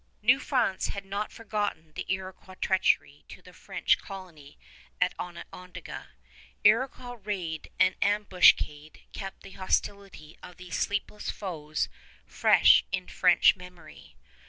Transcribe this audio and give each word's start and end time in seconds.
New 0.23 0.39
France 0.39 0.87
had 0.87 1.05
not 1.05 1.31
forgotten 1.31 1.93
the 1.93 2.11
Iroquois 2.11 2.55
treachery 2.59 3.23
to 3.27 3.39
the 3.39 3.53
French 3.53 3.99
colony 3.99 4.57
at 4.99 5.13
Onondaga. 5.19 6.13
Iroquois 6.63 7.17
raid 7.23 7.69
and 7.79 7.93
ambuscade 8.01 9.01
kept 9.13 9.43
the 9.43 9.51
hostility 9.51 10.39
of 10.41 10.57
these 10.57 10.75
sleepless 10.79 11.29
foes 11.29 11.87
fresh 12.25 12.83
in 12.91 13.07
French 13.09 13.55
memory. 13.55 14.15